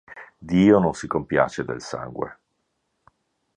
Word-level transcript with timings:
Dio 0.51 0.79
non 0.79 0.95
si 0.95 1.05
compiace 1.05 1.61
del 1.63 1.79
sangue. 1.79 2.29